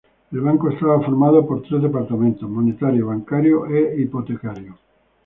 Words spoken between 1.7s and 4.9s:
departamentos: monetario, bancario e hipotecario.